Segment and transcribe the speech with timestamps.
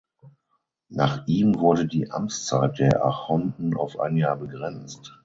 [0.89, 5.13] Nach ihm wurde die Amtszeit der Archonten auf ein Jahr begrenzt.